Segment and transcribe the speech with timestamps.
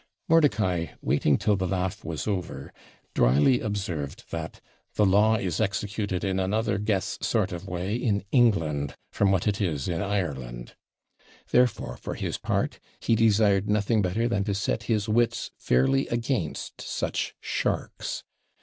[0.27, 2.73] Mordicai, waiting till the laugh was over,
[3.13, 4.59] dryly observed that
[4.95, 9.61] 'the law is executed in another guess sort of way in England from what it
[9.61, 10.73] is in Ireland';
[11.51, 16.81] therefore, for his part, he desired nothing better than to set his wits fairly against
[16.81, 18.23] such SHARKS.